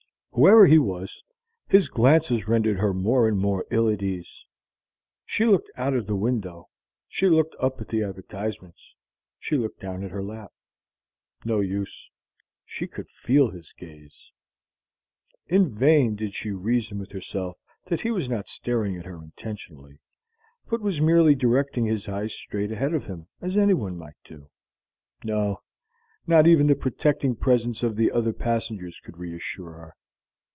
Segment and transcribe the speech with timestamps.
[0.33, 1.21] Whoever he was,
[1.67, 4.45] his glances rendered her more and more ill at ease.
[5.25, 6.69] She looked out of the window,
[7.09, 8.95] she looked up at the advertisements,
[9.39, 10.53] she looked down at her lap.
[11.43, 12.09] No use:
[12.65, 14.31] she could feel his gaze.
[15.47, 17.57] In vain did she reason with herself
[17.87, 19.99] that he was not staring at her intentionally,
[20.69, 24.49] but was merely directing his eyes straight ahead of him, as anyone might do.
[25.25, 25.61] No;
[26.25, 29.95] not even the protecting presence of the other passengers could reassure her.